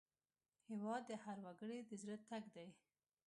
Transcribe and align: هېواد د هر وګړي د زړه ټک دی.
هېواد 0.69 1.01
د 1.09 1.11
هر 1.23 1.37
وګړي 1.45 1.79
د 1.83 1.91
زړه 2.01 2.15
ټک 2.27 2.43
دی. 2.55 2.69